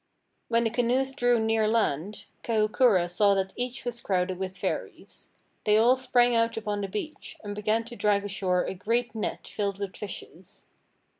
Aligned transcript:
When 0.47 0.63
the 0.63 0.71
canoes 0.71 1.11
drew 1.11 1.39
near 1.39 1.67
land, 1.67 2.25
Kahukura 2.43 3.07
saw 3.07 3.35
that 3.35 3.53
each 3.55 3.85
was 3.85 4.01
crowded 4.01 4.39
with 4.39 4.57
Fairies. 4.57 5.29
They 5.63 5.77
all 5.77 5.95
sprang 5.95 6.35
out 6.35 6.57
upon 6.57 6.81
the 6.81 6.87
beach, 6.87 7.37
and 7.43 7.53
began 7.53 7.83
to 7.83 7.95
drag 7.95 8.25
ashore 8.25 8.63
a 8.63 8.73
great 8.73 9.13
net 9.13 9.45
filled 9.47 9.77
with 9.77 9.95
fishes. 9.95 10.65